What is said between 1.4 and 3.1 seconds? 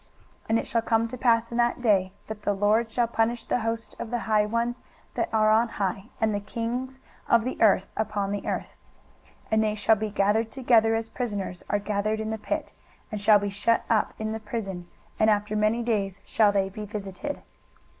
in that day, that the LORD shall